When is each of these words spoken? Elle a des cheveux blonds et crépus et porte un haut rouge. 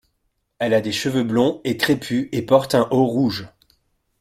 Elle 0.57 0.73
a 0.73 0.81
des 0.81 0.91
cheveux 0.93 1.23
blonds 1.23 1.61
et 1.63 1.77
crépus 1.77 2.27
et 2.31 2.41
porte 2.41 2.73
un 2.73 2.87
haut 2.89 3.05
rouge. 3.05 3.47